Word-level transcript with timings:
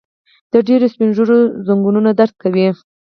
د 0.51 0.53
ډيرو 0.67 0.91
سپين 0.93 1.09
ږيرو 1.17 1.37
ځنګنونه 1.67 2.09
درد 2.19 2.35
کوي. 2.43 2.67